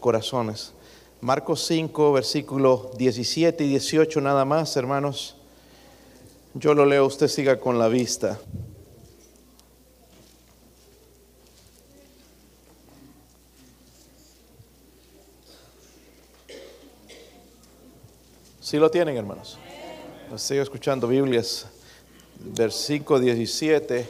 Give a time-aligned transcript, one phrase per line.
[0.00, 0.72] corazones.
[1.20, 5.36] Marcos 5, versículos 17 y 18 nada más, hermanos.
[6.54, 8.40] Yo lo leo, usted siga con la vista.
[18.60, 19.58] ¿Sí lo tienen, hermanos?
[20.34, 21.66] Estoy escuchando Biblias.
[22.38, 24.06] Versículo 17.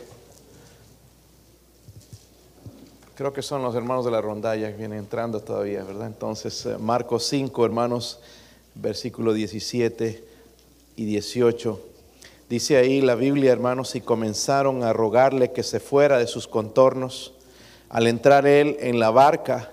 [3.21, 6.07] Creo que son los hermanos de la rondalla que vienen entrando todavía, ¿verdad?
[6.07, 8.19] Entonces, eh, Marcos 5, hermanos,
[8.75, 10.25] versículo 17
[10.97, 11.79] y 18.
[12.49, 17.35] Dice ahí la Biblia, hermanos, y comenzaron a rogarle que se fuera de sus contornos.
[17.91, 19.71] Al entrar él en la barca,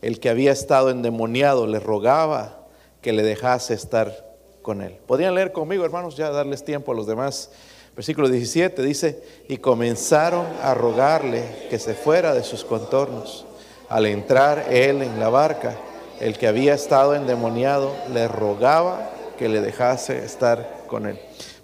[0.00, 2.68] el que había estado endemoniado le rogaba
[3.02, 4.96] que le dejase estar con él.
[5.08, 7.50] ¿Podrían leer conmigo, hermanos, ya darles tiempo a los demás?
[7.96, 13.46] Versículo 17 dice, y comenzaron a rogarle que se fuera de sus contornos.
[13.88, 15.74] Al entrar él en la barca,
[16.20, 21.18] el que había estado endemoniado le rogaba que le dejase estar con él.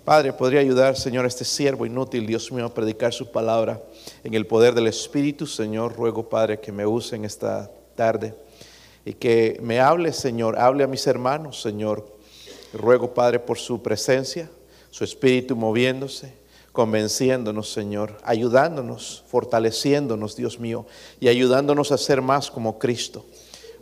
[0.06, 3.82] Padre, podría ayudar, Señor, a este siervo inútil, Dios mío, a predicar su palabra
[4.24, 5.46] en el poder del Espíritu.
[5.46, 8.34] Señor, ruego, Padre, que me use en esta tarde
[9.04, 12.10] y que me hable, Señor, hable a mis hermanos, Señor.
[12.72, 14.48] Ruego, Padre, por su presencia,
[14.92, 16.34] su Espíritu moviéndose,
[16.70, 20.84] convenciéndonos, Señor, ayudándonos, fortaleciéndonos, Dios mío,
[21.18, 23.24] y ayudándonos a ser más como Cristo.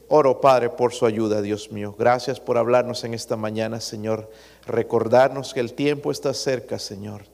[0.07, 1.97] Oro, Padre, por su ayuda, Dios mío.
[1.99, 4.31] Gracias por hablarnos en esta mañana, Señor.
[4.67, 7.25] Recordarnos que el tiempo está cerca, Señor,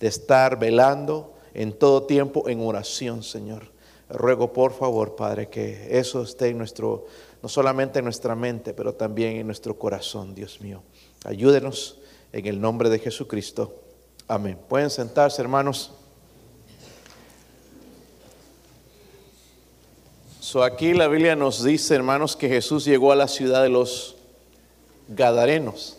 [0.00, 3.70] de estar velando en todo tiempo en oración, Señor.
[4.08, 7.04] Ruego, por favor, Padre, que eso esté en nuestro,
[7.42, 10.82] no solamente en nuestra mente, pero también en nuestro corazón, Dios mío.
[11.24, 11.98] Ayúdenos
[12.32, 13.74] en el nombre de Jesucristo.
[14.28, 14.58] Amén.
[14.68, 15.92] Pueden sentarse, hermanos.
[20.40, 24.16] So aquí la Biblia nos dice, hermanos, que Jesús llegó a la ciudad de los
[25.08, 25.98] Gadarenos.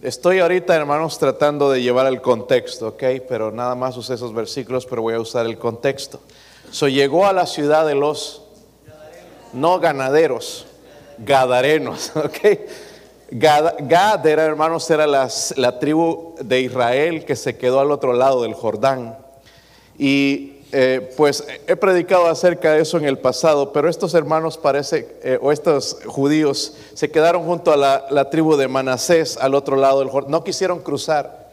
[0.00, 3.02] Estoy ahorita, hermanos, tratando de llevar el contexto, ¿ok?
[3.28, 6.20] Pero nada más usé esos versículos, pero voy a usar el contexto.
[6.70, 8.42] So llegó a la ciudad de los
[9.52, 10.66] no ganaderos,
[11.18, 12.60] gadarenos, ¿ok?
[13.34, 18.52] Gad, era, hermanos, era la tribu de Israel que se quedó al otro lado del
[18.52, 19.16] Jordán.
[19.98, 25.18] Y eh, pues he predicado acerca de eso en el pasado, pero estos hermanos parece,
[25.22, 30.00] eh, o estos judíos, se quedaron junto a la, tribu de Manasés al otro lado
[30.00, 30.30] del Jordán.
[30.30, 31.50] No quisieron cruzar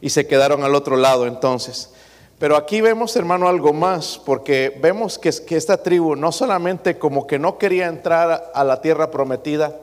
[0.00, 1.90] y se quedaron al otro lado entonces.
[2.38, 7.26] Pero aquí vemos, hermano, algo más, porque vemos que, que esta tribu no solamente como
[7.26, 9.76] que no quería entrar a la tierra prometida,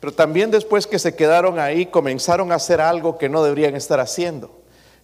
[0.00, 4.00] pero también después que se quedaron ahí comenzaron a hacer algo que no deberían estar
[4.00, 4.50] haciendo,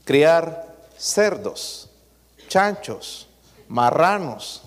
[0.05, 1.91] criar cerdos
[2.49, 3.27] chanchos,
[3.69, 4.63] marranos,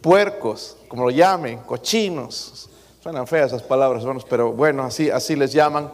[0.00, 2.68] puercos, como lo llamen, cochinos.
[3.02, 5.90] Suenan feas esas palabras, hermanos, pero bueno, así, así les llaman.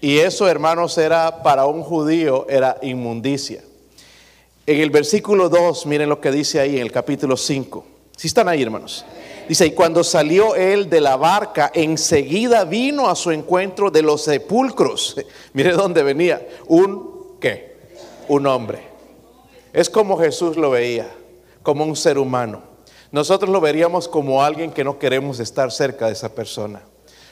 [0.00, 3.62] Y eso, hermanos, era para un judío, era inmundicia.
[4.66, 7.84] En el versículo 2, miren lo que dice ahí en el capítulo 5.
[8.16, 9.04] Si están ahí, hermanos.
[9.50, 14.22] Dice, y cuando salió él de la barca, enseguida vino a su encuentro de los
[14.22, 15.16] sepulcros.
[15.54, 16.46] Mire dónde venía.
[16.68, 17.76] Un, ¿qué?
[18.28, 18.78] Un hombre.
[19.72, 21.10] Es como Jesús lo veía,
[21.64, 22.62] como un ser humano.
[23.10, 26.82] Nosotros lo veríamos como alguien que no queremos estar cerca de esa persona.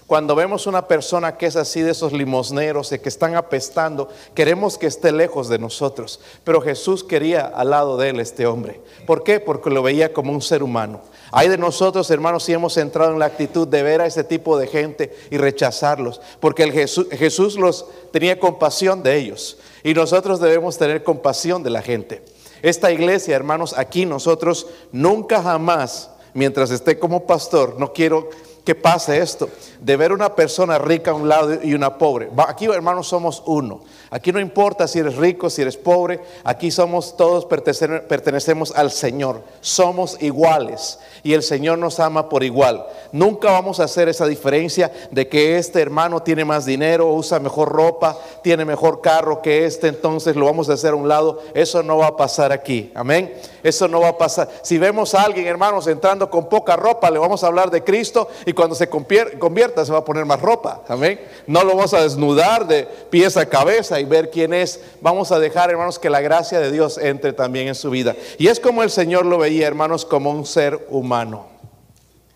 [0.08, 4.78] Cuando vemos una persona que es así de esos limosneros, de que están apestando, queremos
[4.78, 6.18] que esté lejos de nosotros.
[6.44, 8.80] Pero Jesús quería al lado de él este hombre.
[9.06, 9.38] ¿Por qué?
[9.38, 11.02] Porque lo veía como un ser humano.
[11.30, 14.56] Hay de nosotros, hermanos, si hemos entrado en la actitud de ver a ese tipo
[14.56, 19.58] de gente y rechazarlos, porque el Jesús, Jesús los tenía compasión de ellos.
[19.84, 22.24] Y nosotros debemos tener compasión de la gente.
[22.62, 28.30] Esta iglesia, hermanos, aquí nosotros nunca jamás, mientras esté como pastor, no quiero
[28.68, 29.48] que pase esto,
[29.80, 32.28] de ver una persona rica a un lado y una pobre.
[32.46, 33.80] Aquí, hermanos, somos uno.
[34.10, 39.42] Aquí no importa si eres rico, si eres pobre, aquí somos todos pertenecemos al Señor,
[39.60, 42.86] somos iguales y el Señor nos ama por igual.
[43.12, 47.70] Nunca vamos a hacer esa diferencia de que este hermano tiene más dinero, usa mejor
[47.70, 51.40] ropa, tiene mejor carro que este, entonces lo vamos a hacer a un lado.
[51.54, 53.34] Eso no va a pasar aquí, amén.
[53.62, 54.48] Eso no va a pasar.
[54.62, 58.28] Si vemos a alguien, hermanos, entrando con poca ropa, le vamos a hablar de Cristo
[58.46, 61.20] y cuando se convierta se va a poner más ropa, amén.
[61.46, 64.80] No lo vamos a desnudar de pies a cabeza y ver quién es.
[65.00, 68.16] Vamos a dejar, hermanos, que la gracia de Dios entre también en su vida.
[68.36, 71.46] Y es como el Señor lo veía, hermanos, como un ser humano.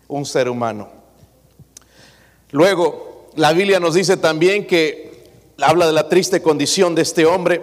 [0.07, 0.87] Un ser humano.
[2.51, 5.27] Luego, la Biblia nos dice también que
[5.59, 7.61] habla de la triste condición de este hombre.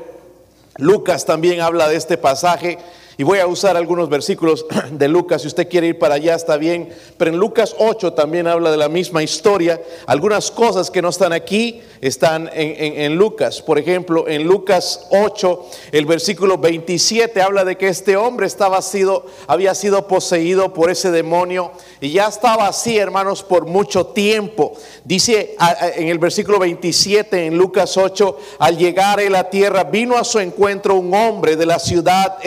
[0.77, 2.77] Lucas también habla de este pasaje
[3.20, 6.56] Y voy a usar algunos versículos de Lucas, si usted quiere ir para allá está
[6.56, 6.88] bien,
[7.19, 9.78] pero en Lucas 8 también habla de la misma historia.
[10.06, 13.61] Algunas cosas que no están aquí están en, Lucas.
[13.61, 19.26] Por ejemplo, en Lucas 8, el versículo 27 habla de que este hombre estaba sido,
[19.46, 24.73] había sido poseído por ese demonio y ya estaba así, hermanos, por mucho tiempo.
[25.05, 25.56] Dice
[25.94, 30.38] en el versículo 27 en Lucas 8, al llegar a la tierra, vino a su
[30.38, 32.38] encuentro un hombre de la ciudad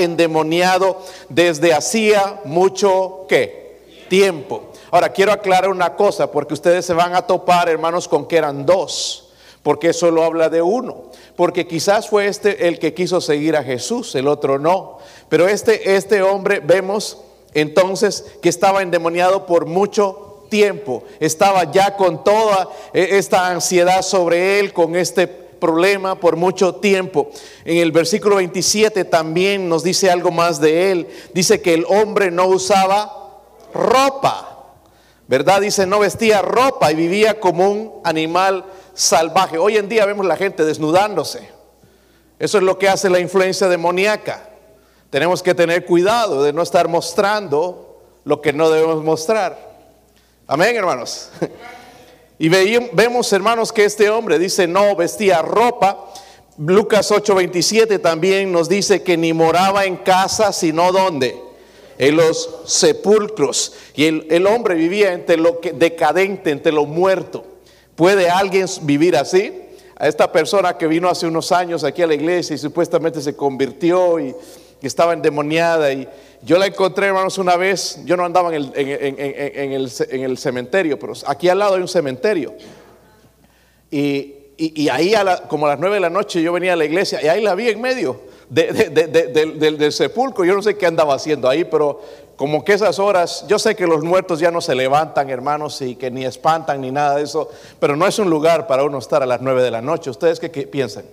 [1.30, 3.78] desde hacía mucho ¿qué?
[4.10, 4.64] tiempo.
[4.92, 8.66] Ahora quiero aclarar una cosa, porque ustedes se van a topar, hermanos, con que eran
[8.66, 9.30] dos,
[9.64, 11.06] porque eso lo habla de uno,
[11.36, 15.00] porque quizás fue este el que quiso seguir a Jesús, el otro no,
[15.30, 17.18] pero este, este hombre vemos
[17.56, 24.74] entonces que estaba endemoniado por mucho tiempo, estaba ya con toda esta ansiedad sobre él,
[24.74, 27.32] con este problema por mucho tiempo.
[27.64, 31.08] En el versículo 27 también nos dice algo más de él.
[31.34, 33.40] Dice que el hombre no usaba
[33.74, 34.74] ropa,
[35.30, 35.62] ¿verdad?
[35.62, 39.58] Dice, no vestía ropa y vivía como un animal salvaje.
[39.58, 41.48] Hoy en día vemos la gente desnudándose.
[42.40, 44.50] Eso es lo que hace la influencia demoníaca.
[45.10, 49.58] Tenemos que tener cuidado de no estar mostrando lo que no debemos mostrar.
[50.46, 51.30] Amén, hermanos.
[52.44, 56.12] Y vemos, hermanos, que este hombre dice no vestía ropa.
[56.58, 61.40] Lucas 8:27 también nos dice que ni moraba en casa, sino donde?
[61.98, 63.72] En los sepulcros.
[63.96, 67.46] Y el, hombre vivía entre lo que, decadente, entre lo muerto.
[67.96, 69.54] ¿Puede alguien vivir así?
[69.96, 73.38] A esta persona que vino hace unos años aquí a la iglesia y supuestamente se
[73.38, 74.36] convirtió y
[74.84, 75.94] que estaba endemoniada.
[75.94, 76.06] Y
[76.42, 78.02] yo la encontré, hermanos, una vez.
[78.04, 82.54] Yo no andaba en el, el, cementerio, pero aquí al lado hay un cementerio.
[83.90, 85.14] Y, ahí,
[85.48, 87.56] como a las nueve de la noche, yo venía a la iglesia y ahí la
[87.56, 90.44] vi en medio del, del sepulcro.
[90.44, 92.02] Yo no sé qué andaba haciendo ahí, pero
[92.36, 95.96] como que esas horas, yo sé que los muertos ya no se levantan, hermanos, y
[95.96, 99.24] que ni espantan ni nada de eso, pero no es un lugar para uno estar
[99.24, 100.10] a las nueve de la noche.
[100.10, 101.06] ¿Ustedes qué piensan?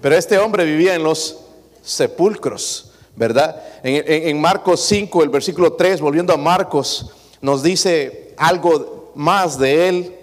[0.00, 1.47] Pero este hombre vivía en los
[1.82, 3.62] sepulcros, ¿verdad?
[3.82, 7.10] En, Marcos 5, el versículo 3, volviendo a Marcos,
[7.40, 10.14] nos dice algo más de él.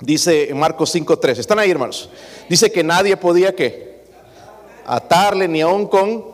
[0.00, 2.10] Dice en Marcos 5, 3, ¿están ahí hermanos?
[2.48, 4.04] Dice que nadie podía que
[4.84, 6.24] atarle ni aún con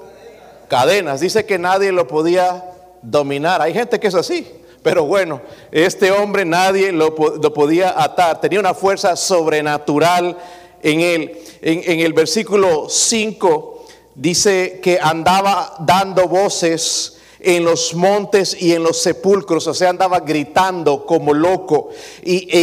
[0.68, 1.20] cadenas.
[1.20, 2.64] Dice que nadie lo podía
[3.02, 3.60] dominar.
[3.60, 4.50] Hay gente que es así.
[4.82, 8.40] Pero bueno, este hombre nadie lo, podía atar.
[8.40, 10.36] Tenía una fuerza sobrenatural
[10.82, 11.38] en él.
[11.60, 13.71] En, en el versículo 5
[14.14, 20.20] dice que andaba dando voces en los montes y en los sepulcros, o sea, andaba
[20.20, 21.90] gritando como loco
[22.22, 22.62] y, e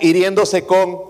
[0.00, 1.09] hiriéndose con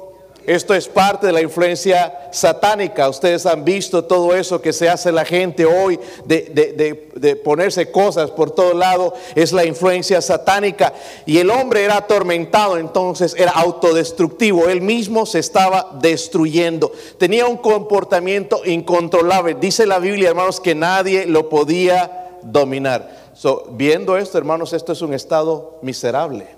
[0.51, 3.09] esto es parte de la influencia satánica.
[3.09, 8.51] Ustedes han visto todo eso que se hace la gente hoy de, ponerse cosas por
[8.51, 9.15] todo lado.
[9.37, 10.93] Es la influencia satánica.
[11.25, 14.69] Y el hombre era atormentado, entonces era autodestructivo.
[14.69, 16.91] Él mismo se estaba destruyendo.
[17.17, 19.55] Tenía un comportamiento incontrolable.
[19.55, 23.31] Dice la Biblia, hermanos, que nadie lo podía dominar.
[23.71, 26.49] viendo esto, hermanos, esto es un estado miserable.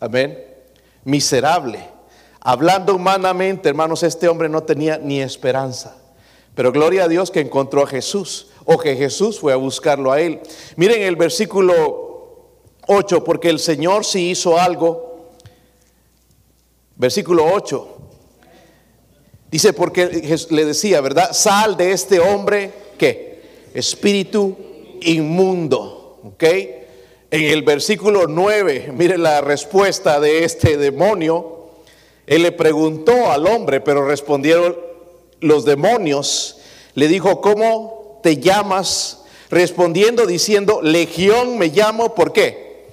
[0.00, 0.42] Amén.
[1.04, 1.97] Miserable.
[2.50, 5.98] Hablando humanamente, hermanos, este hombre no tenía ni esperanza.
[6.54, 10.22] Pero gloria a Dios que encontró a Jesús o que Jesús fue a buscarlo a
[10.22, 10.40] él.
[10.76, 15.28] Miren el versículo 8, porque el Señor sí hizo algo.
[16.96, 17.96] Versículo 8.
[19.50, 21.34] Dice porque le decía, ¿verdad?
[21.34, 23.42] Sal de este hombre, ¿qué?
[23.74, 24.56] Espíritu
[25.02, 26.18] inmundo.
[26.24, 26.44] ¿Ok?
[27.30, 31.57] En el versículo 9, miren la respuesta de este demonio.
[32.28, 34.76] Él le preguntó al hombre, pero respondieron
[35.40, 36.58] los demonios.
[36.94, 39.24] Le dijo, ¿cómo te llamas?
[39.50, 42.86] Respondiendo diciendo, Legión me llamo, ¿por qué?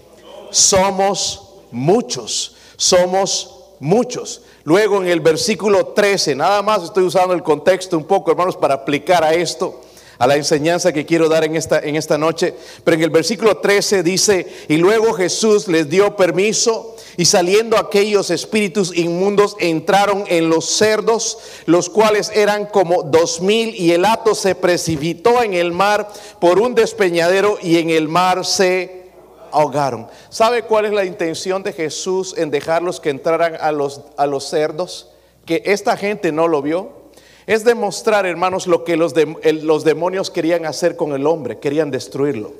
[0.51, 4.41] Somos muchos, somos muchos.
[4.63, 8.75] Luego en el versículo 13, nada más estoy usando el contexto un poco, hermanos, para
[8.75, 9.81] aplicar a esto
[10.17, 12.53] a la enseñanza que quiero dar en esta, en esta noche.
[12.84, 18.29] Pero en el versículo 13 dice, y luego Jesús les dio permiso y saliendo aquellos
[18.29, 24.36] espíritus inmundos entraron en los cerdos, los cuales eran como dos mil y el hato
[24.36, 29.05] se precipitó en el mar por un despeñadero y en el mar se
[29.51, 30.07] ahogaron.
[30.29, 34.50] ¿Sabe cuál es la intención de Jesús en dejarlos que entraran a los, a los
[34.50, 35.12] cerdos?
[35.45, 37.04] Que esta gente no lo vio
[37.47, 39.13] es demostrar, hermanos, lo que los,
[39.61, 42.53] los demonios querían hacer con el hombre, querían destruirlo.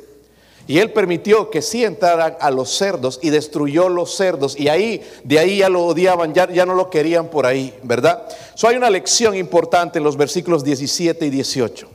[0.68, 4.60] Y él permitió que sí entraran a los cerdos y destruyó los cerdos.
[4.60, 8.28] Y ahí, de ahí ya lo odiaban, ya, ya no lo querían por ahí, ¿verdad?
[8.56, 11.88] So hay una lección importante en los versículos 17 y 18.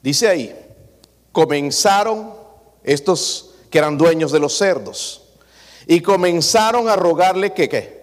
[0.00, 0.54] Dice ahí,
[1.32, 2.34] comenzaron
[2.84, 5.22] estos que eran dueños de los cerdos
[5.86, 8.02] y comenzaron a rogarle que qué?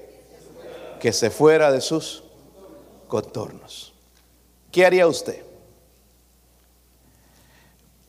[1.00, 2.24] Que se fuera de sus
[3.10, 3.92] contornos.
[4.72, 5.44] ¿Qué haría usted?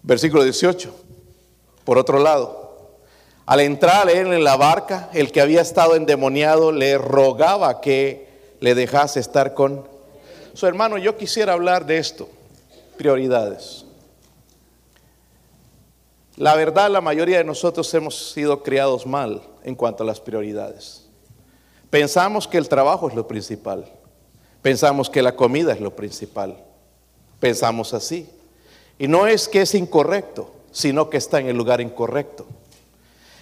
[0.03, 0.95] Versículo 18.
[1.85, 2.61] Por otro lado,
[3.47, 8.29] al entrar él en la barca, el que había estado endemoniado le rogaba que
[8.61, 9.89] le dejase estar con
[10.55, 10.99] su hermano.
[10.99, 12.29] Yo quisiera hablar de esto,
[12.97, 13.85] prioridades.
[16.37, 21.07] La verdad, la mayoría de nosotros hemos sido criados mal en cuanto a las prioridades.
[21.91, 23.85] Pensamos que el trabajo es lo principal.
[24.63, 26.57] Pensamos que la comida es lo principal.
[27.39, 28.29] Pensamos así.
[28.99, 32.47] Y no es que es incorrecto, sino que está en el lugar incorrecto.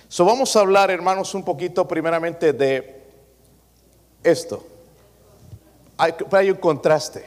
[0.08, 3.02] So vamos a hablar, hermanos, un poquito primeramente de
[4.22, 4.64] esto.
[5.96, 7.24] Hay, un contraste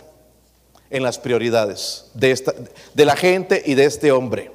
[0.89, 2.53] en las prioridades de, esta,
[2.93, 4.49] de la gente y de este hombre.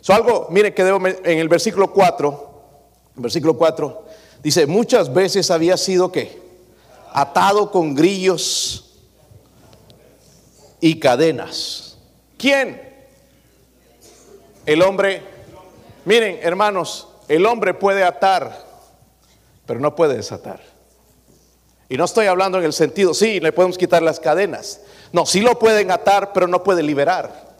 [0.00, 2.50] So algo, mire que debo, en el versículo 4,
[3.14, 4.04] versículo 4,
[4.42, 6.43] dice, muchas veces había sido que
[7.14, 8.98] atado con grillos
[10.80, 11.96] y cadenas.
[12.36, 12.82] ¿Quién?
[14.66, 15.22] El hombre,
[16.04, 18.66] miren hermanos, el hombre puede atar,
[19.64, 20.60] pero no puede desatar.
[21.88, 24.80] Y no estoy hablando en el sentido, sí, le podemos quitar las cadenas.
[25.12, 27.54] No, sí lo pueden atar, pero no puede liberar,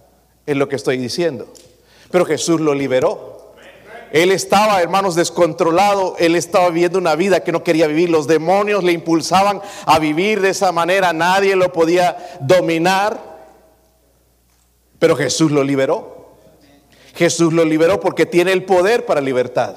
[0.47, 1.47] es lo que estoy diciendo.
[2.11, 3.34] Pero Jesús lo liberó.
[4.15, 6.15] Él estaba, hermanos, descontrolado.
[6.21, 8.11] Él estaba viviendo una vida que no quería vivir.
[8.11, 11.13] Los demonios le impulsaban a vivir de esa manera.
[11.13, 13.19] Nadie lo podía dominar.
[15.01, 16.37] Pero Jesús lo liberó.
[17.17, 19.75] Jesús lo liberó porque tiene el poder para libertad.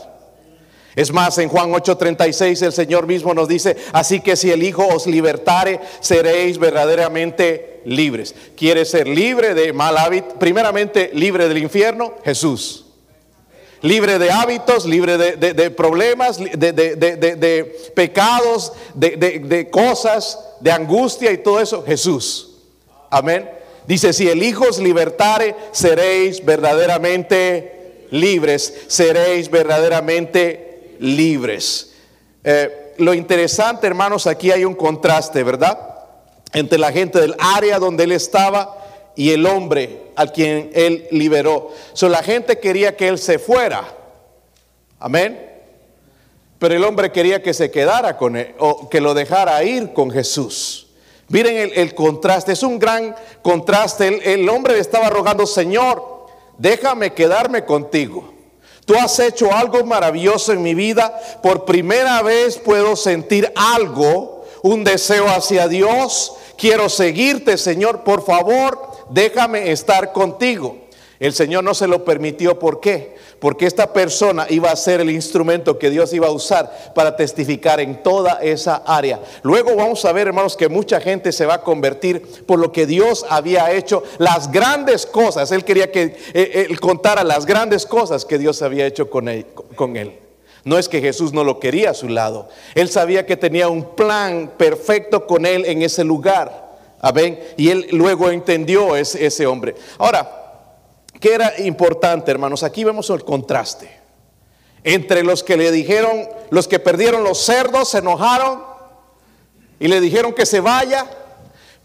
[0.96, 4.86] Es más, en Juan 8:36 el Señor mismo nos dice, así que si el Hijo
[4.86, 8.36] os libertare, seréis verdaderamente libres.
[8.56, 10.36] ¿Quiere ser libre de mal hábito?
[10.38, 12.87] Primeramente, libre del infierno, Jesús.
[13.82, 21.38] Libre de hábitos, libre de, de problemas, de, de pecados, de cosas, de angustia y
[21.38, 22.56] todo eso, Jesús.
[23.10, 23.50] Amén.
[23.88, 31.94] Dice, si el Hijo os libertare, seréis verdaderamente libres, seréis verdaderamente libres.
[32.44, 35.80] Eh, lo interesante, hermanos, aquí hay un contraste, ¿verdad?
[36.54, 38.87] Entre la gente del área donde él estaba
[39.18, 41.72] y el hombre al quien él liberó.
[41.94, 43.84] So, la gente quería que él se fuera.
[45.00, 45.44] Amén.
[46.60, 50.12] Pero el hombre quería que se quedara con él o que lo dejara ir con
[50.12, 50.88] Jesús.
[51.30, 54.08] Miren el, contraste, es un gran contraste.
[54.08, 58.34] El, el hombre le estaba rogando, Señor, déjame quedarme contigo.
[58.86, 61.20] Tú has hecho algo maravilloso en mi vida.
[61.42, 66.36] Por primera vez puedo sentir algo, un deseo hacia Dios.
[66.56, 68.04] Quiero seguirte, Señor.
[68.04, 70.88] Por favor, déjame estar contigo.
[71.20, 72.60] El Señor no se lo permitió.
[72.60, 73.16] ¿Por qué?
[73.40, 77.80] Porque esta persona iba a ser el instrumento que Dios iba a usar para testificar
[77.80, 79.20] en toda esa área.
[79.42, 82.86] Luego vamos a ver, hermanos, que mucha gente se va a convertir por lo que
[82.86, 85.52] Dios había hecho, las grandes cosas.
[85.52, 89.46] Él quería que eh, él contara las grandes cosas que Dios había hecho con él.
[89.76, 90.20] Con él.
[90.64, 92.50] No es que Jesús no lo quería a su lado.
[92.76, 96.67] Él sabía que tenía un plan perfecto con él en ese lugar.
[97.02, 97.40] Amén.
[97.58, 99.76] Y él luego entendió ese, ese hombre.
[99.98, 100.38] Ahora,
[101.20, 102.64] ¿Qué era importante, hermanos?
[102.64, 103.90] Aquí vemos el contraste.
[104.84, 108.64] Entre los que le dijeron, los que perdieron los cerdos se enojaron
[109.80, 111.06] y le dijeron que se vaya,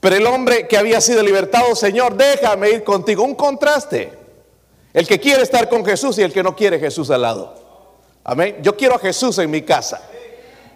[0.01, 3.25] pero el hombre que había sido libertado, Señor, déjame ir contigo.
[3.25, 4.13] Un contraste.
[4.93, 7.55] El que quiere estar con Jesús y el que no quiere Jesús al lado.
[8.25, 8.59] Amén.
[8.63, 10.03] Yo quiero a Jesús en mi casa.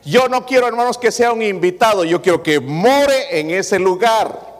[0.06, 2.04] Yo no quiero, hermanos, que sea un invitado.
[2.04, 4.54] Yo quiero que more en ese lugar.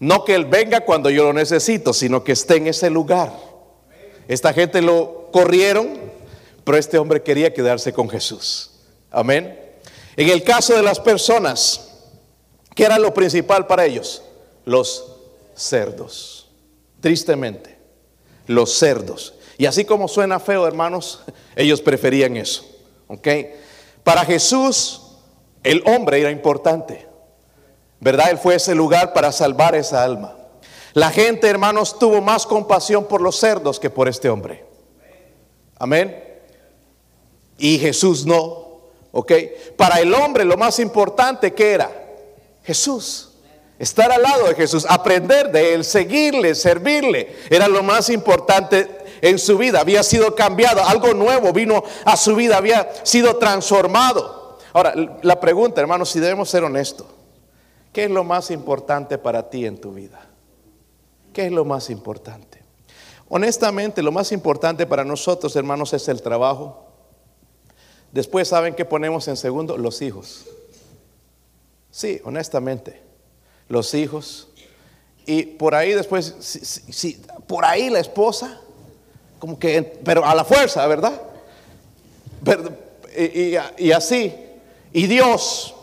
[0.00, 3.32] No que Él venga cuando yo lo necesito, sino que esté en ese lugar.
[4.26, 6.00] Esta gente lo corrieron,
[6.64, 8.72] pero este hombre quería quedarse con Jesús.
[9.12, 9.58] Amén.
[10.16, 11.92] En el caso de las personas,
[12.74, 14.22] ¿qué era lo principal para ellos?
[14.64, 15.04] Los
[15.54, 16.48] cerdos.
[17.00, 17.78] Tristemente,
[18.48, 19.34] los cerdos.
[19.56, 21.20] Y así como suena feo, hermanos,
[21.56, 22.64] ellos preferían eso.
[23.06, 23.28] ¿Ok?
[24.08, 25.02] Para Jesús,
[25.62, 27.06] el hombre era importante.
[28.00, 28.30] ¿Verdad?
[28.30, 30.34] Él fue ese lugar para salvar esa alma.
[30.94, 34.64] La gente, hermanos, tuvo más compasión por los cerdos que por este hombre.
[35.78, 36.24] Amén.
[37.58, 38.78] Y Jesús no.
[39.12, 39.30] ¿Ok?
[39.76, 41.90] Para el hombre lo más importante que era
[42.62, 43.34] Jesús.
[43.78, 47.36] Estar al lado de Jesús, aprender de Él, seguirle, servirle.
[47.50, 48.88] Era lo más importante
[49.20, 49.80] en su vida.
[49.80, 54.58] Había sido cambiado, algo nuevo vino a su vida, había sido transformado.
[54.72, 57.06] Ahora, la pregunta, hermanos, si debemos ser honestos.
[57.92, 60.20] ¿Qué es lo más importante para ti en tu vida?
[61.32, 62.62] ¿Qué es lo más importante?
[63.28, 66.84] Honestamente, lo más importante para nosotros, hermanos, es el trabajo.
[68.12, 69.76] Después, ¿saben qué ponemos en segundo?
[69.76, 70.46] Los hijos.
[71.90, 73.02] Sí, honestamente,
[73.68, 74.48] los hijos.
[75.26, 78.60] Y por ahí después, sí, por ahí la esposa,
[79.38, 81.20] como que, pero a la fuerza, ¿verdad?
[83.78, 84.34] y, así.
[84.92, 85.74] Y Dios,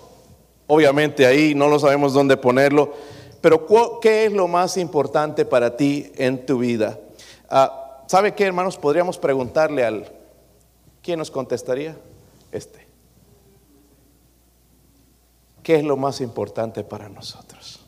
[0.68, 2.94] obviamente ahí no lo sabemos dónde ponerlo,
[3.42, 3.68] pero
[4.02, 7.00] ¿qué es lo más importante para ti en tu vida?
[7.50, 8.78] Ah, ¿Sabe qué, hermanos?
[8.78, 10.12] Podríamos preguntarle al...
[11.02, 11.96] ¿Quién nos contestaría?
[12.52, 12.86] Este.
[15.62, 17.85] ¿Qué es lo más importante para nosotros?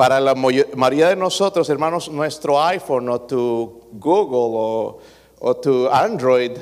[0.00, 4.98] Para la mayoría de nosotros, hermanos, nuestro iPhone o tu Google
[5.38, 6.52] o, tu Android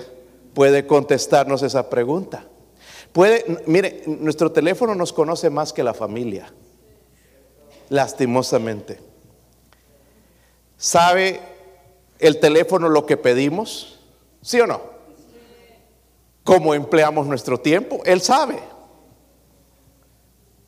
[0.52, 2.44] puede contestarnos esa pregunta.
[3.12, 6.52] Puede, mire, nuestro teléfono nos conoce más que la familia,
[7.90, 8.98] lastimosamente.
[10.76, 11.40] ¿Sabe
[12.18, 14.00] el teléfono lo que pedimos?
[14.42, 14.80] ¿Sí o no?
[16.42, 18.00] ¿Cómo empleamos nuestro tiempo?
[18.04, 18.58] Él sabe.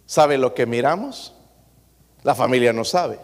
[0.06, 1.34] ¿Sabe lo que miramos?
[2.22, 3.18] La familia no sabe,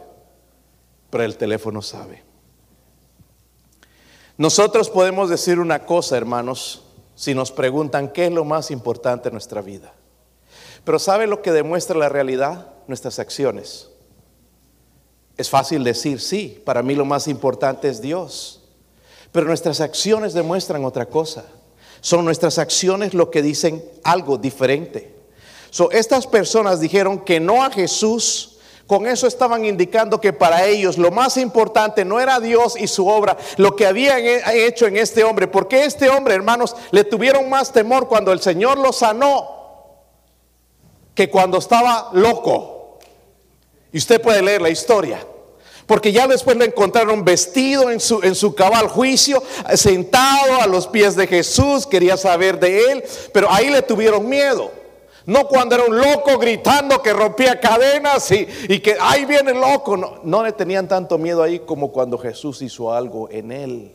[1.10, 2.22] pero el teléfono sabe.
[4.38, 6.82] Nosotros podemos decir una cosa, hermanos,
[7.14, 9.92] si nos preguntan qué es lo más importante en nuestra vida.
[10.84, 12.68] Pero ¿sabe lo que demuestra la realidad?
[12.86, 13.88] Nuestras acciones.
[15.36, 18.62] Es fácil decir, sí, para mí lo más importante es Dios.
[19.32, 21.44] Pero nuestras acciones demuestran otra cosa.
[22.00, 25.14] Son nuestras acciones lo que dicen algo diferente.
[25.90, 28.55] Estas personas dijeron que no a Jesús.
[28.86, 33.08] Con eso estaban indicando que para ellos lo más importante no era Dios y su
[33.08, 34.20] obra, lo que habían
[34.52, 35.48] hecho en este hombre.
[35.48, 39.56] Porque este hombre, hermanos, le tuvieron más temor cuando el Señor lo sanó
[41.16, 43.00] que cuando estaba loco.
[43.90, 45.18] Y usted puede leer la historia.
[45.86, 49.42] Porque ya después lo encontraron vestido en su, en su cabal juicio,
[49.74, 54.70] sentado a los pies de Jesús, quería saber de él, pero ahí le tuvieron miedo.
[55.26, 59.60] No cuando era un loco gritando que rompía cadenas y, y que ahí viene el
[59.60, 59.96] loco.
[59.96, 63.92] No, no, le tenían tanto miedo ahí como cuando Jesús hizo algo en él.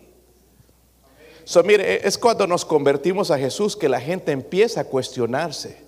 [1.46, 5.82] So, mire, es cuando nos convertimos a Jesús que la gente empieza a cuestionarse,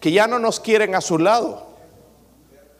[0.00, 1.66] que ya no nos quieren a su lado.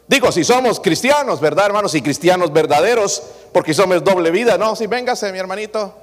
[0.07, 1.95] Digo, si somos cristianos, ¿verdad, hermanos?
[1.95, 4.77] Y cristianos verdaderos, porque somos doble vida, ¿no?
[4.77, 5.95] Si véngase, mi hermanito.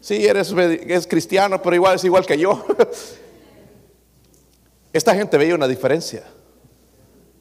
[0.00, 2.64] Sí, eres es cristiano, pero igual es igual que yo.
[4.92, 6.24] Esta gente veía una diferencia.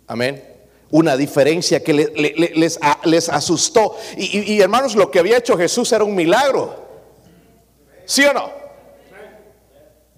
[0.07, 0.43] Amén.
[0.89, 3.95] Una diferencia que les, les, asustó.
[4.17, 6.75] y hermanos, lo que había hecho Jesús era un milagro.
[8.05, 8.61] ¿Sí o no?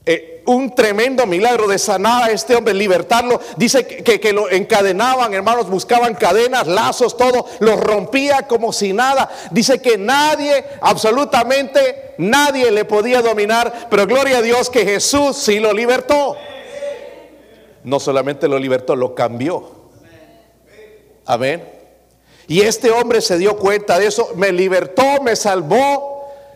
[0.06, 3.39] Eh, un tremendo milagro de sanar a este hombre, libertarlo.
[3.56, 9.30] Dice que, que, lo encadenaban, hermanos, buscaban cadenas, lazos, todo, los rompía como si nada.
[9.52, 15.60] Dice que nadie, absolutamente nadie le podía dominar, pero gloria a Dios que Jesús sí
[15.60, 16.36] lo libertó.
[17.84, 19.84] No solamente lo libertó, lo cambió.
[21.26, 21.69] Amén.
[22.48, 26.13] Y este hombre se dio cuenta de eso, me libertó, me salvó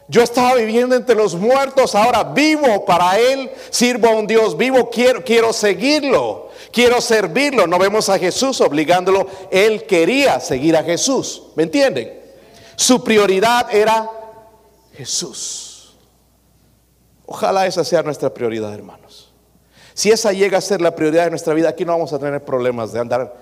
[0.10, 4.90] yo estaba viviendo entre los muertos, ahora vivo para Él, sirvo a un Dios vivo,
[4.90, 7.68] quiero, quiero seguirlo, quiero servirlo.
[7.68, 12.22] No vemos a Jesús obligándolo, Él quería seguir a Jesús, ¿me entienden?
[12.78, 14.10] Su prioridad era
[14.94, 15.98] Jesús.
[17.26, 19.07] Ojalá esa sea nuestra prioridad, hermanos.
[19.98, 22.46] Si esa llega a ser la prioridad de nuestra vida, aquí no vamos a tener
[22.46, 23.36] problemas de andar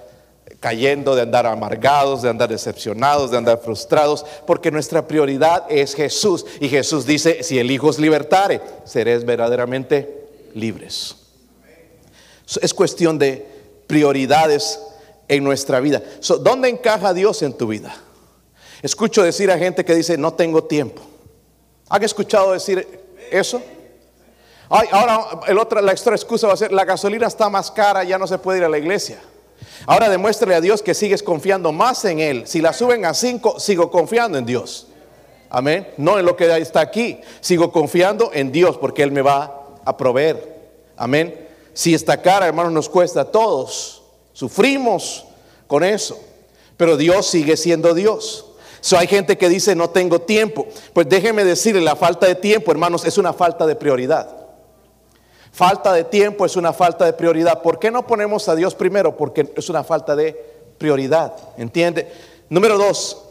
[0.62, 6.46] cayendo, de andar amargados, de andar decepcionados, de andar frustrados, porque nuestra prioridad es Jesús.
[6.62, 11.18] Y Jesús dice, si el Hijo os libertare, seréis verdaderamente libres.
[12.62, 13.46] Es cuestión de
[13.86, 14.80] prioridades
[15.28, 16.02] en nuestra vida.
[16.40, 17.94] ¿Dónde encaja Dios en tu vida?
[18.82, 21.02] Escucho decir a gente que dice, no tengo tiempo.
[21.90, 22.88] ¿Han escuchado decir
[23.30, 23.62] eso?
[24.70, 28.38] Ahora la extra excusa va a ser, la gasolina está más cara, ya no se
[28.38, 29.20] puede ir a la iglesia.
[29.86, 32.48] Ahora demuéstrale a Dios que sigues confiando más en Él.
[32.48, 34.88] Si la suben a cinco, sigo confiando en Dios.
[35.50, 35.88] Amén.
[35.98, 37.20] No en lo que está aquí.
[37.40, 40.56] Sigo confiando en Dios porque Él me va a proveer.
[40.98, 41.48] Amén.
[41.74, 44.04] Si esta cara, hermanos, nos cuesta a todos.
[44.34, 45.26] Sufrimos
[45.68, 46.20] con eso.
[46.78, 48.46] Pero Dios sigue siendo Dios.
[48.82, 50.68] So, hay gente que dice no tengo tiempo.
[50.94, 54.45] Pues déjeme decirle, la falta de tiempo, hermanos, es una falta de prioridad.
[55.56, 57.62] Falta de tiempo es una falta de prioridad.
[57.62, 59.16] ¿Por qué no ponemos a Dios primero?
[59.16, 60.34] Porque es una falta de
[60.78, 61.34] prioridad.
[61.56, 62.12] ¿Entiende?
[62.50, 63.24] Número dos,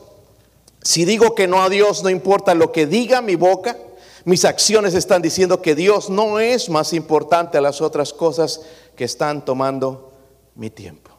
[0.80, 3.76] si digo que no a Dios, no importa lo que diga mi boca,
[4.24, 8.62] mis acciones están diciendo que Dios no es más importante a las otras cosas
[8.96, 10.10] que están tomando
[10.54, 11.10] mi tiempo.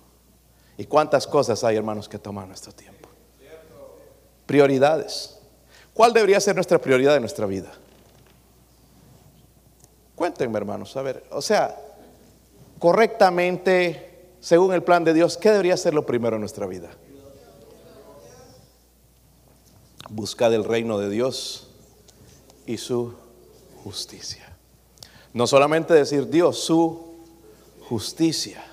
[0.75, 3.09] ¿Y cuántas cosas hay, hermanos, que toman nuestro tiempo?
[4.47, 5.37] Prioridades.
[5.93, 7.71] ¿Cuál debería ser nuestra prioridad en nuestra vida?
[10.15, 11.77] Cuéntenme, hermanos, a ver, o sea,
[12.79, 16.89] correctamente, según el plan de Dios, ¿qué debería ser lo primero en nuestra vida?
[20.09, 21.67] Buscar el reino de Dios
[22.65, 23.13] y su
[23.83, 24.55] justicia.
[25.33, 27.15] No solamente decir Dios, su
[27.89, 28.63] justicia.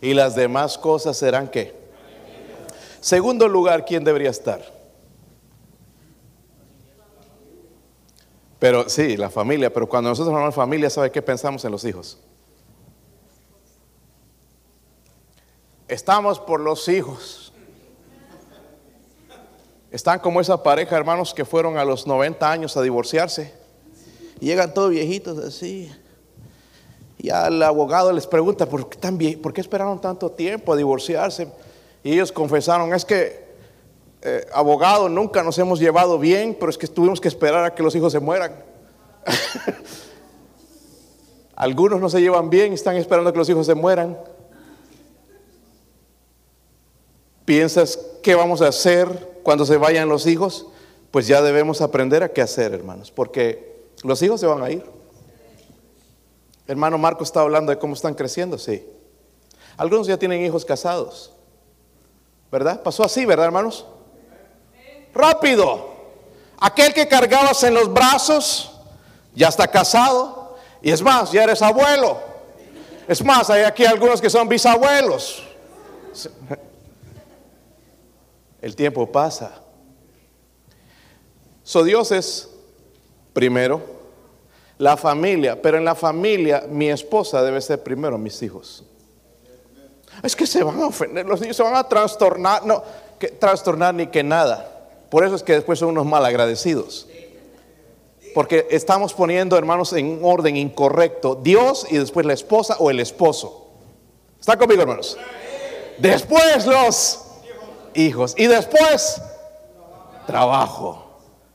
[0.00, 1.74] Y las demás cosas serán qué.
[3.00, 4.75] Segundo lugar, ¿quién debería estar?
[8.58, 11.84] Pero sí, la familia, pero cuando nosotros hablamos de familia, ¿sabe qué pensamos en los
[11.84, 12.18] hijos?
[15.88, 17.52] Estamos por los hijos.
[19.90, 23.54] Están como esa pareja, hermanos, que fueron a los 90 años a divorciarse.
[24.40, 25.92] Y llegan todos viejitos así.
[27.18, 31.48] Y al abogado les pregunta, ¿por qué, tan ¿por qué esperaron tanto tiempo a divorciarse?
[32.02, 33.45] Y ellos confesaron, es que,
[34.22, 37.82] eh, abogado, nunca nos hemos llevado bien, pero es que tuvimos que esperar a que
[37.82, 38.54] los hijos se mueran.
[41.56, 44.18] Algunos no se llevan bien están esperando a que los hijos se mueran.
[47.46, 50.66] ¿Piensas qué vamos a hacer cuando se vayan los hijos?
[51.10, 54.84] Pues ya debemos aprender a qué hacer, hermanos, porque los hijos se van a ir.
[56.66, 58.84] Hermano Marco está hablando de cómo están creciendo, sí.
[59.76, 61.32] Algunos ya tienen hijos casados.
[62.50, 62.82] ¿Verdad?
[62.82, 63.86] Pasó así, ¿verdad, hermanos?
[65.16, 65.94] Rápido.
[66.58, 68.72] Aquel que cargabas en los brazos
[69.34, 70.56] ya está casado.
[70.82, 72.18] Y es más, ya eres abuelo.
[73.08, 75.42] Es más, hay aquí algunos que son bisabuelos.
[78.60, 79.62] El tiempo pasa.
[81.62, 82.48] So Dios es
[83.32, 83.82] primero
[84.78, 88.84] la familia, pero en la familia mi esposa debe ser primero mis hijos.
[90.22, 92.82] Es que se van a ofender, los niños se van a trastornar, no,
[93.18, 94.75] que trastornar ni que nada.
[95.10, 97.08] Por eso es que después son unos mal agradecidos.
[98.34, 101.36] Porque estamos poniendo, hermanos, en un orden incorrecto.
[101.36, 103.68] Dios y después la esposa o el esposo.
[104.38, 105.16] ¿Está conmigo, hermanos?
[105.98, 107.24] Después los
[107.94, 108.34] hijos.
[108.36, 109.22] Y después
[110.26, 111.04] trabajo.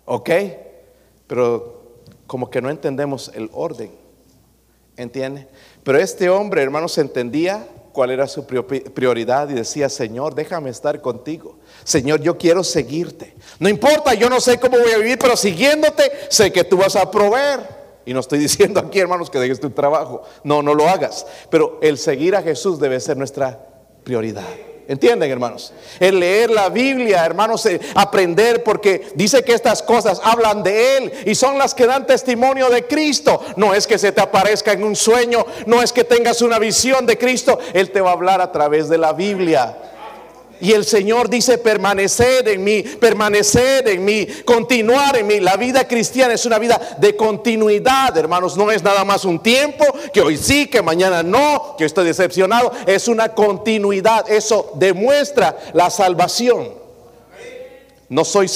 [0.06, 0.30] ¿Ok?
[1.28, 1.82] Pero
[2.26, 3.92] como que no entendemos el orden.
[4.98, 5.48] ¿Entiende?
[5.84, 11.58] Pero este hombre, hermanos, entendía cuál era su prioridad y decía, Señor, déjame estar contigo.
[11.84, 13.36] Señor, yo quiero seguirte.
[13.60, 16.95] No importa, yo no sé cómo voy a vivir, pero siguiéndote, sé que tú vas
[16.95, 17.82] a proveer.
[18.06, 20.23] Y no estoy diciendo aquí, hermanos, que dejes tu trabajo.
[20.43, 21.25] No, no lo hagas.
[21.49, 23.60] Pero el seguir a Jesús debe ser nuestra
[24.04, 24.47] prioridad.
[24.91, 25.71] ¿Entienden, hermanos?
[26.01, 31.34] El leer la Biblia, hermanos, aprender porque dice que estas cosas hablan de Él y
[31.34, 33.41] son las que dan testimonio de Cristo.
[33.56, 37.06] No es que se te aparezca en un sueño, no es que tengas una visión
[37.06, 39.77] de Cristo, Él te va a hablar a través de la Biblia.
[40.62, 45.39] Y el Señor dice, permanecer en mí, permanecer en mí, continuar en mí.
[45.39, 48.56] La vida cristiana es una vida de continuidad, hermanos.
[48.56, 52.71] No es nada más un tiempo, que hoy sí, que mañana no, que estoy decepcionado.
[52.86, 54.30] Es una continuidad.
[54.30, 56.82] Eso demuestra la salvación.
[58.08, 58.47] No soy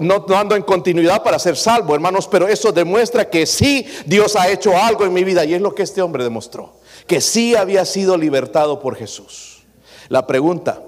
[0.00, 4.36] no, no, ando en continuidad para ser salvo, hermanos, pero eso demuestra que sí Dios
[4.36, 6.72] ha hecho algo en mi vida y es lo que este hombre demostró,
[7.06, 9.62] que sí había sido libertado por Jesús.
[10.08, 10.82] La pregunta,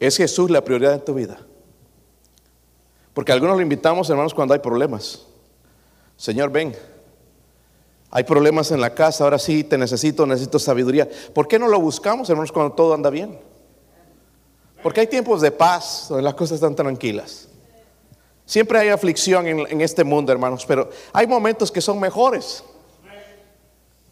[0.00, 1.38] ¿Es Jesús la prioridad en tu vida?
[3.12, 5.26] Porque algunos lo invitamos, hermanos, cuando hay problemas.
[6.16, 6.74] Señor, ven.
[8.10, 11.08] Hay problemas en la casa, ahora sí te necesito, necesito sabiduría.
[11.34, 13.38] ¿Por qué no lo buscamos, hermanos, cuando todo anda bien?
[14.82, 17.48] Porque hay tiempos de paz, donde las cosas están tranquilas.
[18.46, 22.64] Siempre hay aflicción en, en este mundo, hermanos, pero hay momentos que son mejores.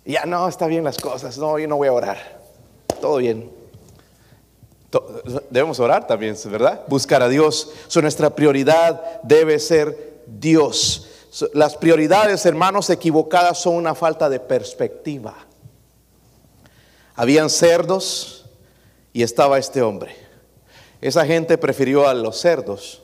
[0.04, 2.40] Ya no, está bien las cosas, no, yo no voy a orar.
[3.00, 3.57] Todo bien.
[5.50, 6.82] Debemos orar también, ¿verdad?
[6.88, 7.72] Buscar a Dios.
[8.00, 11.08] nuestra prioridad debe ser Dios.
[11.52, 15.34] Las prioridades, hermanos, equivocadas son una falta de perspectiva.
[17.14, 18.46] Habían cerdos
[19.12, 20.16] y estaba este hombre.
[21.00, 23.02] Esa gente prefirió a los cerdos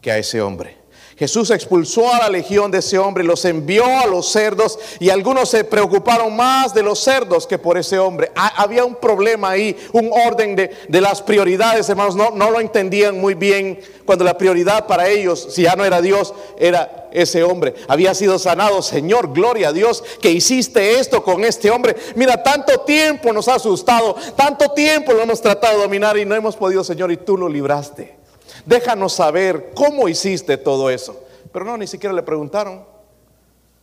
[0.00, 0.79] que a ese hombre.
[1.20, 5.50] Jesús expulsó a la legión de ese hombre los envió a los cerdos y algunos
[5.50, 8.32] se preocuparon más de los cerdos que por ese hombre.
[8.34, 13.34] había un problema ahí, un orden de, las prioridades, hermanos, no, no lo entendían muy
[13.34, 17.74] bien cuando la prioridad para ellos, si ya no era Dios, era ese hombre.
[17.86, 21.96] Había sido sanado, Señor, gloria a Dios que hiciste esto con este hombre.
[22.14, 26.34] Mira, tanto tiempo nos ha asustado, tanto tiempo lo hemos tratado de dominar y no
[26.34, 28.19] hemos podido, Señor, y tú lo libraste.
[28.66, 31.24] Déjanos saber cómo hiciste todo eso.
[31.52, 32.84] Pero no, ni siquiera le preguntaron.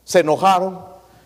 [0.04, 0.80] Se enojaron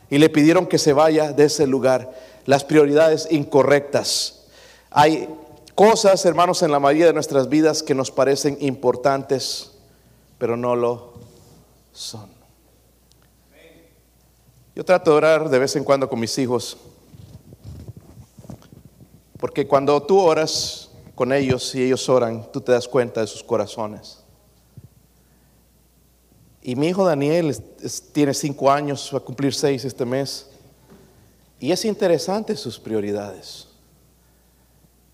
[0.10, 2.14] y le pidieron que se vaya de ese lugar.
[2.46, 4.46] Las prioridades incorrectas.
[4.90, 5.30] Hay
[5.76, 9.72] cosas, hermanos, en la mayoría de nuestras vidas que nos parecen importantes,
[10.38, 11.14] pero no lo
[11.92, 12.30] son.
[14.76, 16.78] Yo trato de orar de vez en cuando con mis hijos,
[19.38, 23.44] porque cuando tú oras con ellos y ellos oran, tú te das cuenta de sus
[23.44, 24.24] corazones.
[26.62, 27.56] Y mi hijo Daniel
[28.12, 30.48] tiene cinco años, va a cumplir seis este mes.
[31.60, 33.68] Y es interesante sus prioridades.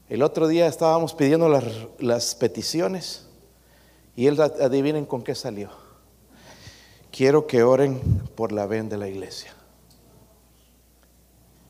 [0.10, 1.66] El otro día estábamos pidiendo las,
[2.00, 3.26] las peticiones
[4.16, 5.70] y él adivinen con qué salió.
[7.12, 8.00] Quiero que oren
[8.36, 9.57] por la ven de la iglesia.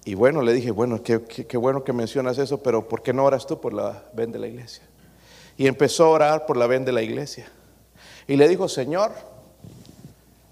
[0.07, 3.45] Y bueno, le dije, bueno, qué, bueno que mencionas eso, pero ¿por qué no oras
[3.45, 4.83] tú por la ven de la iglesia?
[5.57, 7.51] Y empezó a orar por la ven de la iglesia.
[8.25, 9.11] Y le dijo, Señor,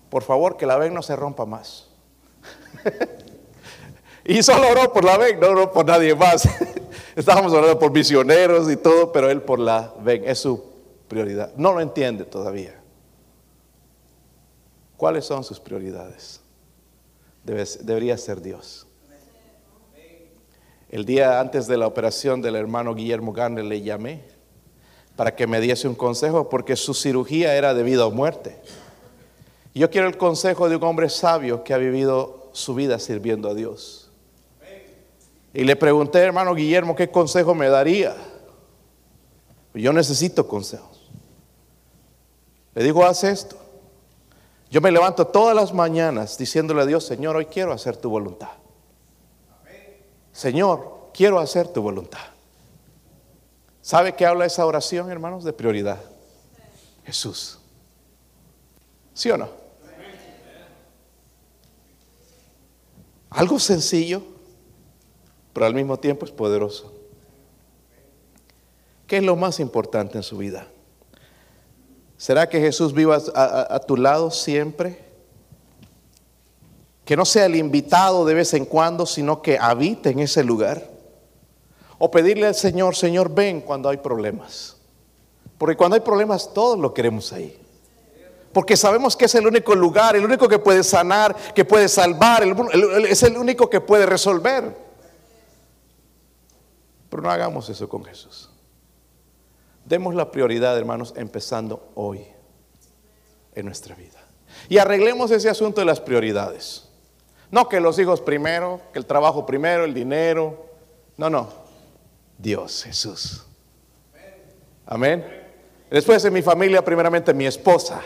[0.10, 1.88] por favor, que la ven no se rompa más.
[4.26, 6.50] y solo oró por la ven, no oró por nadie más.
[7.16, 10.66] Estábamos orando por misioneros y todo, pero él por la ven, es su
[11.08, 11.54] prioridad.
[11.56, 12.78] No lo entiende todavía.
[14.98, 16.42] ¿Cuáles son sus prioridades?
[17.46, 18.86] debería ser Dios.
[20.90, 24.24] El día antes de la operación del hermano Guillermo Garner le llamé
[25.16, 28.58] para que me diese un consejo porque su cirugía era debido a muerte.
[29.74, 33.54] Yo quiero el consejo de un hombre sabio que ha vivido su vida sirviendo a
[33.54, 34.10] Dios.
[35.54, 38.16] Y le pregunté, hermano Guillermo, ¿qué consejo me daría?
[39.74, 41.10] Yo necesito consejos.
[42.74, 43.58] Le digo, haz esto.
[44.70, 48.50] Yo me levanto todas las mañanas diciéndole a Dios, Señor, hoy quiero hacer tu voluntad.
[50.36, 52.20] Señor, quiero hacer tu voluntad.
[53.82, 55.46] ¿Sabe qué habla esa oración, hermanos?
[55.46, 55.98] De prioridad.
[57.06, 57.58] Jesús.
[59.14, 59.48] ¿Sí o no?
[63.30, 64.24] Algo sencillo,
[65.54, 66.92] pero al mismo tiempo es poderoso.
[69.08, 70.68] ¿Qué es lo más importante en su vida?
[72.18, 75.05] ¿Será que Jesús viva a, tu lado siempre?
[77.06, 80.90] Que no sea el invitado de vez en cuando, sino que habite en ese lugar.
[81.98, 84.76] O pedirle al Señor, Señor, ven cuando hay problemas.
[85.58, 87.58] Porque cuando hay problemas todos lo queremos ahí
[88.56, 92.42] porque sabemos que es el único lugar, el único que puede sanar, que puede salvar,
[93.06, 94.74] es el único que puede resolver.
[97.10, 98.50] Pero no hagamos eso con Jesús.
[99.84, 102.26] Demos la prioridad, hermanos, empezando hoy
[103.56, 104.24] en nuestra vida.
[104.70, 106.88] Y arreglemos ese asunto de las prioridades.
[107.56, 110.66] No que los hijos primero, que el trabajo primero, el dinero.
[111.16, 111.48] No, no.
[112.38, 113.46] Dios, Jesús.
[114.86, 115.26] Amén.
[115.90, 118.02] Después en mi familia, primeramente mi esposa.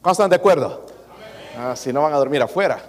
[0.00, 0.86] ¿Cómo están de acuerdo?
[1.54, 2.82] Ah, si no van a dormir afuera.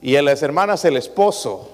[0.00, 1.68] Y en las hermanas el esposo,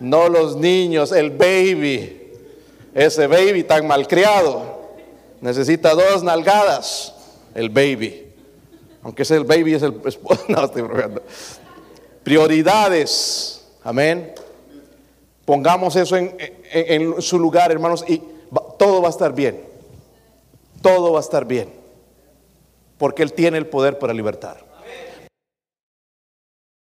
[0.00, 2.30] no los niños, el baby,
[2.92, 4.90] ese baby tan malcriado,
[5.40, 7.14] necesita dos nalgadas,
[7.54, 8.25] el baby.
[9.06, 11.22] Aunque ese el baby es el esposo, no estoy bromeando.
[12.22, 14.34] Prioridades, amén.
[15.44, 18.20] Pongamos eso en su lugar, hermanos, y
[18.76, 19.64] todo va a estar bien.
[20.82, 21.86] Todo va a estar bien
[22.98, 24.65] porque Él tiene el poder para libertar.